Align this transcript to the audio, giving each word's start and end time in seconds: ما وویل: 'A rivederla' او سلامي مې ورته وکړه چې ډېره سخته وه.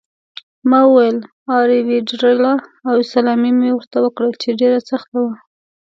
ما 0.69 0.79
وویل: 0.85 1.17
'A 1.49 1.55
rivederla' 1.69 2.63
او 2.89 2.97
سلامي 3.11 3.51
مې 3.59 3.69
ورته 3.73 3.97
وکړه 4.01 4.29
چې 4.41 4.49
ډېره 4.59 4.79
سخته 4.89 5.17
وه. 5.23 5.33